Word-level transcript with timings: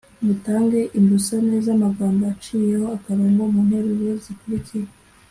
mutange 0.25 0.79
imbusane 0.99 1.55
z’amagambo 1.65 2.21
aciyeho 2.33 2.85
akarongo 2.97 3.41
mu 3.53 3.59
nteruro 3.67 4.09
zikurikira 4.23 4.89